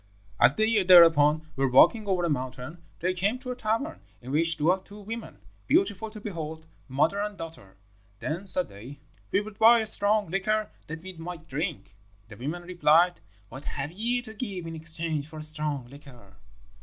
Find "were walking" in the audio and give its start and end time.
1.55-2.07